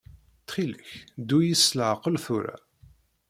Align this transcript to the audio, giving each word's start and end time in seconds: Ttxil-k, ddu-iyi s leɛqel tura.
Ttxil-k, 0.41 0.89
ddu-iyi 1.21 1.55
s 1.63 1.67
leɛqel 1.77 2.15
tura. 2.25 2.55